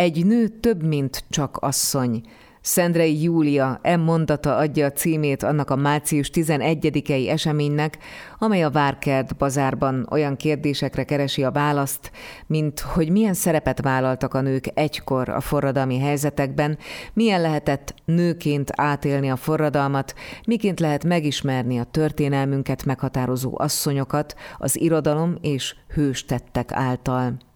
[0.00, 2.22] Egy nő több, mint csak asszony.
[2.60, 7.98] Szendrei Júlia e mondata adja a címét annak a március 11-i eseménynek,
[8.38, 12.10] amely a Várkert bazárban olyan kérdésekre keresi a választ,
[12.46, 16.78] mint hogy milyen szerepet vállaltak a nők egykor a forradalmi helyzetekben,
[17.12, 20.14] milyen lehetett nőként átélni a forradalmat,
[20.46, 27.48] miként lehet megismerni a történelmünket meghatározó asszonyokat az irodalom és hőstettek által.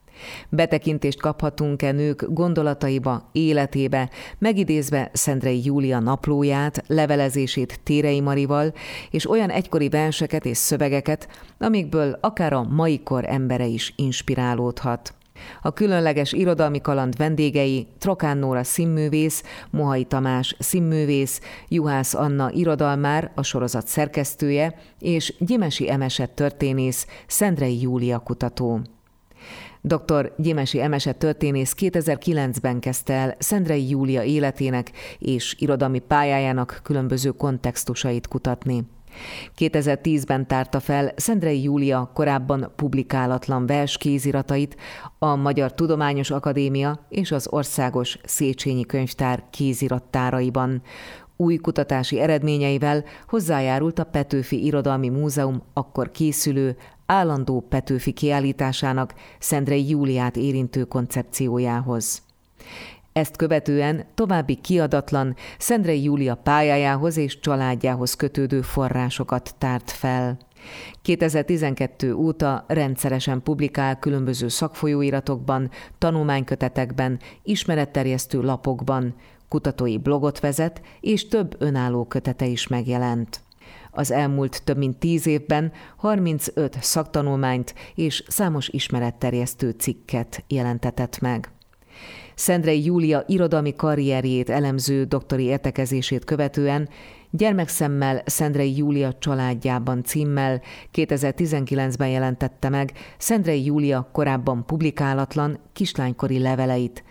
[0.49, 8.73] Betekintést kaphatunk-e nők gondolataiba, életébe, megidézve Szendrei Júlia naplóját, levelezését Térei Marival,
[9.11, 15.15] és olyan egykori verseket és szövegeket, amikből akár a mai kor embere is inspirálódhat.
[15.63, 23.43] A különleges irodalmi kaland vendégei Trokán Nóra színművész, Mohai Tamás színművész, Juhász Anna irodalmár, a
[23.43, 28.81] sorozat szerkesztője, és Gyimesi Emeset történész, Szendrei Júlia kutató.
[29.87, 30.33] Dr.
[30.37, 38.85] Gyimesi Emeset történész 2009-ben kezdte el Szendrei Júlia életének és irodalmi pályájának különböző kontextusait kutatni.
[39.59, 44.77] 2010-ben tárta fel Szendrei Júlia korábban publikálatlan verskéziratait
[45.19, 50.83] a Magyar Tudományos Akadémia és az Országos Széchenyi Könyvtár kézirattáraiban.
[51.37, 60.37] Új kutatási eredményeivel hozzájárult a Petőfi Irodalmi Múzeum akkor készülő állandó Petőfi kiállításának Szendrei Júliát
[60.37, 62.23] érintő koncepciójához.
[63.13, 70.39] Ezt követően további kiadatlan Szendrei Júlia pályájához és családjához kötődő forrásokat tárt fel.
[71.03, 79.15] 2012 óta rendszeresen publikál különböző szakfolyóiratokban, tanulmánykötetekben, ismeretterjesztő lapokban,
[79.49, 83.44] kutatói blogot vezet, és több önálló kötete is megjelent.
[83.95, 91.49] Az elmúlt több mint tíz évben 35 szaktanulmányt és számos ismeretterjesztő cikket jelentetett meg.
[92.35, 96.89] Szendrei Júlia irodalmi karrierjét elemző doktori értekezését követően
[97.31, 100.63] Gyermekszemmel Szendrei Júlia családjában címmel
[100.95, 107.05] 2019-ben jelentette meg Szendrei Júlia korábban publikálatlan kislánykori leveleit,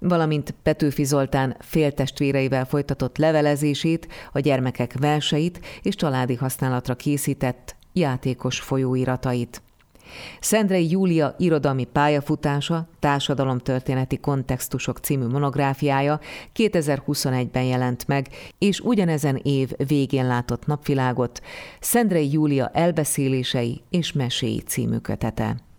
[0.00, 9.62] valamint Petőfi Zoltán féltestvéreivel folytatott levelezését, a gyermekek verseit és családi használatra készített játékos folyóiratait.
[10.40, 16.20] Szendrei Júlia irodalmi pályafutása, társadalomtörténeti kontextusok című monográfiája
[16.54, 18.28] 2021-ben jelent meg,
[18.58, 21.40] és ugyanezen év végén látott napvilágot
[21.80, 25.69] Szendrei Júlia elbeszélései és meséi című kötete.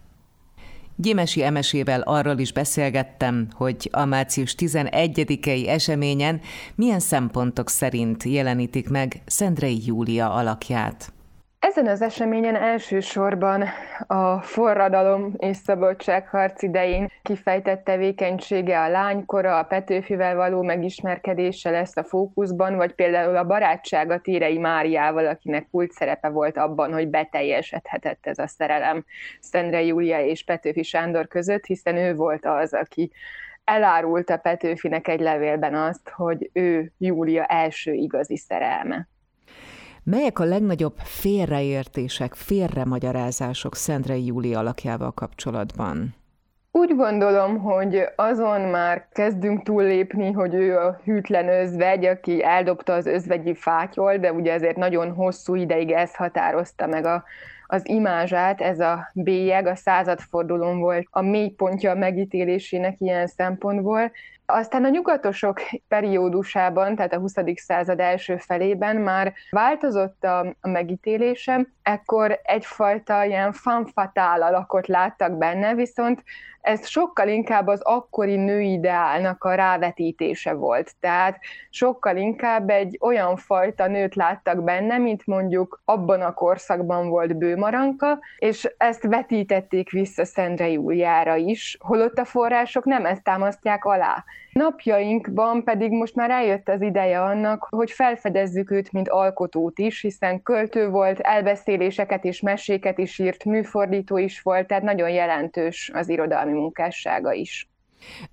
[1.01, 6.41] Gyimesi Emesével arról is beszélgettem, hogy a március 11-i eseményen
[6.75, 11.13] milyen szempontok szerint jelenítik meg Szendrei Júlia alakját.
[11.61, 13.63] Ezen az eseményen elsősorban
[14.07, 22.03] a forradalom és szabadságharc idején kifejtett tevékenysége a lánykora, a Petőfivel való megismerkedése lesz a
[22.03, 28.37] fókuszban, vagy például a barátsága Tírei Máriával, akinek kult szerepe volt abban, hogy beteljesedhetett ez
[28.37, 29.05] a szerelem
[29.39, 33.11] Szendre Júlia és Petőfi Sándor között, hiszen ő volt az, aki
[33.63, 39.07] elárulta Petőfinek egy levélben azt, hogy ő Júlia első igazi szerelme.
[40.03, 46.15] Melyek a legnagyobb félreértések, félremagyarázások Szendrei Júli alakjával kapcsolatban?
[46.71, 53.05] Úgy gondolom, hogy azon már kezdünk túllépni, hogy ő a hűtlen özvegy, aki eldobta az
[53.05, 57.23] özvegyi fátyol, de ugye ezért nagyon hosszú ideig ez határozta meg a,
[57.67, 64.11] az imázsát, ez a bélyeg, a századfordulón volt a mélypontja a megítélésének ilyen szempontból,
[64.53, 67.33] aztán a nyugatosok periódusában, tehát a 20.
[67.55, 75.75] század első felében már változott a, a megítélésem, ekkor egyfajta ilyen fanfatál alakot láttak benne,
[75.75, 76.23] viszont
[76.61, 80.95] ez sokkal inkább az akkori nőideálnak a rávetítése volt.
[80.99, 81.39] Tehát
[81.69, 88.19] sokkal inkább egy olyan fajta nőt láttak benne, mint mondjuk abban a korszakban volt Bőmaranka,
[88.37, 94.23] és ezt vetítették vissza Szendre Júliára is, holott a források nem ezt támasztják alá.
[94.51, 100.43] Napjainkban pedig most már eljött az ideje annak, hogy felfedezzük őt, mint alkotót is, hiszen
[100.43, 106.51] költő volt, elbeszéléseket és meséket is írt, műfordító is volt, tehát nagyon jelentős az irodalmi
[106.51, 107.69] munkássága is.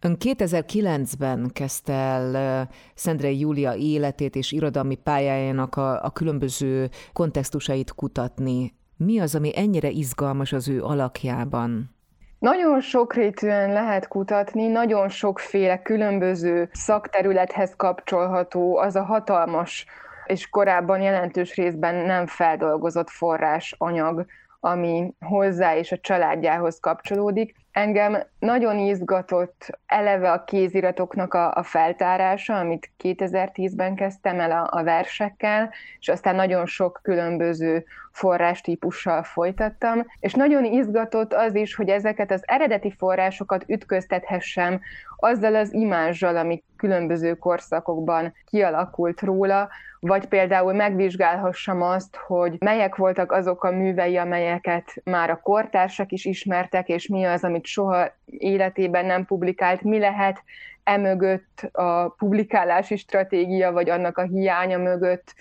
[0.00, 8.74] Ön 2009-ben kezdte el Szendrei Júlia életét és irodalmi pályájának a, a különböző kontextusait kutatni.
[8.96, 11.97] Mi az, ami ennyire izgalmas az ő alakjában?
[12.38, 19.86] Nagyon sokrétűen lehet kutatni, nagyon sokféle különböző szakterülethez kapcsolható az a hatalmas
[20.24, 24.26] és korábban jelentős részben nem feldolgozott forrás anyag,
[24.60, 27.54] ami hozzá és a családjához kapcsolódik.
[27.72, 34.82] Engem nagyon izgatott eleve a kéziratoknak a, a feltárása, amit 2010-ben kezdtem el a, a
[34.82, 42.30] versekkel, és aztán nagyon sok különböző forrástípussal folytattam, és nagyon izgatott az is, hogy ezeket
[42.30, 44.80] az eredeti forrásokat ütköztethessem
[45.16, 49.68] azzal az imázsal, ami különböző korszakokban kialakult róla,
[50.00, 56.24] vagy például megvizsgálhassam azt, hogy melyek voltak azok a művei, amelyeket már a kortársak is
[56.24, 60.42] ismertek, és mi az, amit soha életében nem publikált, mi lehet
[60.84, 65.34] emögött a publikálási stratégia, vagy annak a hiánya mögött,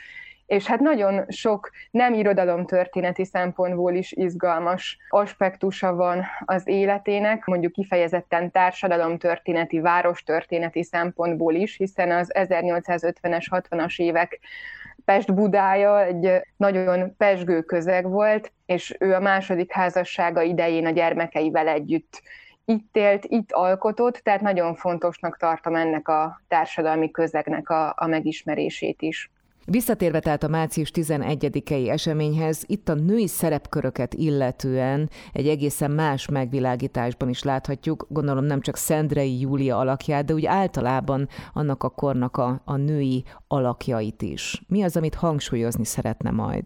[0.48, 8.52] és hát nagyon sok nem irodalomtörténeti szempontból is izgalmas aspektusa van az életének, mondjuk kifejezetten
[8.52, 14.40] társadalomtörténeti, várostörténeti szempontból is, hiszen az 1850-es, 60-as évek
[15.06, 22.22] Pest-Budája egy nagyon pesgő közeg volt, és ő a második házassága idején a gyermekeivel együtt
[22.66, 29.02] itt élt, itt alkotott, tehát nagyon fontosnak tartom ennek a társadalmi közegnek a, a megismerését
[29.02, 29.32] is.
[29.70, 37.30] Visszatérve tehát a március 11-i eseményhez, itt a női szerepköröket illetően egy egészen más megvilágításban
[37.30, 42.62] is láthatjuk, gondolom nem csak Szendrei Júlia alakját, de úgy általában annak a kornak a,
[42.66, 44.64] a női alakjait is.
[44.68, 46.64] Mi az, amit hangsúlyozni szeretne majd?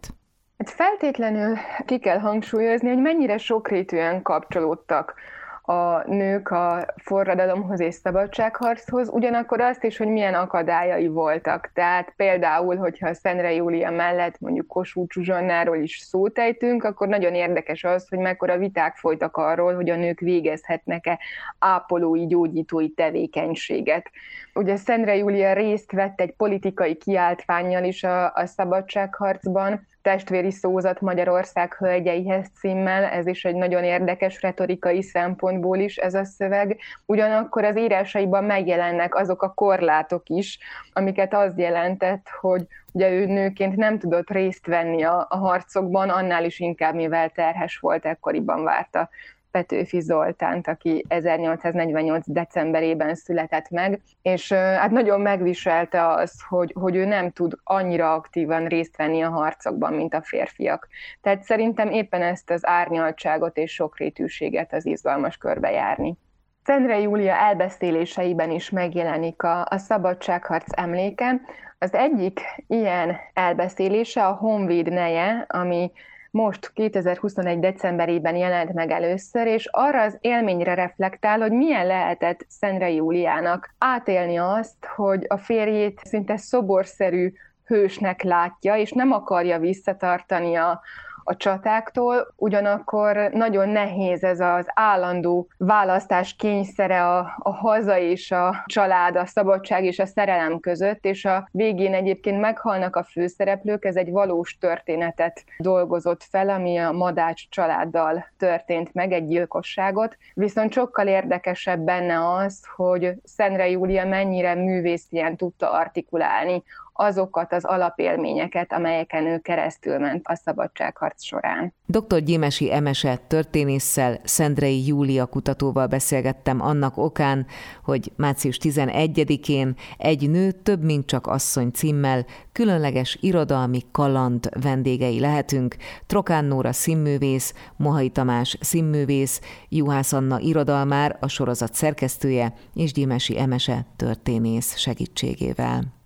[0.58, 5.14] Hát feltétlenül ki kell hangsúlyozni, hogy mennyire sokrétűen kapcsolódtak
[5.62, 11.70] a nők a forradalomhoz és szabadságharchoz, ugyanakkor azt is, hogy milyen akadályai voltak.
[11.74, 17.84] Tehát például, hogyha Szentre Júlia mellett mondjuk Kossuth Zsuzsannáról is szót ejtünk, akkor nagyon érdekes
[17.84, 21.18] az, hogy mekkora viták folytak arról, hogy a nők végezhetnek-e
[21.58, 24.10] ápolói, gyógyítói tevékenységet.
[24.54, 31.74] Ugye Szentre Júlia részt vett egy politikai kiáltványjal is a, a szabadságharcban, testvéri szózat Magyarország
[31.74, 36.78] hölgyeihez címmel, ez is egy nagyon érdekes retorikai szempontból is ez a szöveg.
[37.06, 40.58] Ugyanakkor az írásaiban megjelennek azok a korlátok is,
[40.92, 46.44] amiket az jelentett, hogy ugye ő nőként nem tudott részt venni a, a harcokban, annál
[46.44, 49.08] is inkább, mivel terhes volt, ekkoriban várta
[49.52, 52.24] Petőfi Zoltánt, aki 1848.
[52.26, 58.66] decemberében született meg, és hát nagyon megviselte az, hogy, hogy ő nem tud annyira aktívan
[58.66, 60.88] részt venni a harcokban, mint a férfiak.
[61.20, 66.16] Tehát szerintem éppen ezt az árnyaltságot és sokrétűséget az izgalmas körbejárni.
[66.64, 71.40] Szendre Júlia elbeszéléseiben is megjelenik a, a szabadságharc emléke.
[71.78, 75.92] Az egyik ilyen elbeszélése a Honvéd neje, ami
[76.32, 77.58] most 2021.
[77.58, 84.36] decemberében jelent meg először, és arra az élményre reflektál, hogy milyen lehetett Szendre Júliának átélni
[84.36, 87.32] azt, hogy a férjét szinte szoborszerű
[87.64, 90.80] hősnek látja, és nem akarja visszatartani a,
[91.24, 98.62] a csatáktól, ugyanakkor nagyon nehéz ez az állandó választás kényszere a, a haza és a
[98.66, 103.96] család, a szabadság és a szerelem között, és a végén egyébként meghalnak a főszereplők, ez
[103.96, 111.06] egy valós történetet dolgozott fel, ami a Madács családdal történt meg, egy gyilkosságot, viszont sokkal
[111.06, 119.38] érdekesebb benne az, hogy Szentre Júlia mennyire művészien tudta artikulálni azokat az alapélményeket, amelyeken ő
[119.38, 121.74] keresztül ment a szabadságharc során.
[121.86, 122.18] Dr.
[122.18, 127.46] Gyimesi Emese történésszel, Szendrei Júlia kutatóval beszélgettem annak okán,
[127.84, 135.76] hogy március 11-én egy nő több mint csak asszony címmel különleges irodalmi kaland vendégei lehetünk.
[136.06, 143.86] Trokán Nóra színművész, Mohai Tamás színművész, Juhász Anna irodalmár, a sorozat szerkesztője és Gyimesi Emese
[143.96, 146.01] történész segítségével.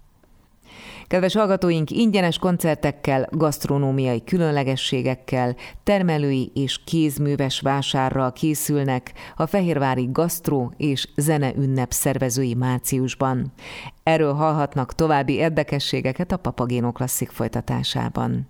[1.07, 11.09] Kedves hallgatóink, ingyenes koncertekkel, gasztronómiai különlegességekkel, termelői és kézműves vásárral készülnek a Fehérvári Gasztró és
[11.17, 13.53] Zene Ünnep szervezői márciusban.
[14.03, 18.49] Erről hallhatnak további érdekességeket a Papagéno Klasszik folytatásában.